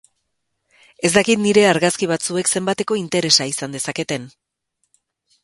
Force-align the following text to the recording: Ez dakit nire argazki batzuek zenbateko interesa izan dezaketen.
Ez 1.09 1.11
dakit 1.17 1.43
nire 1.43 1.65
argazki 1.73 2.09
batzuek 2.13 2.49
zenbateko 2.57 2.99
interesa 3.03 3.49
izan 3.53 3.79
dezaketen. 3.79 4.27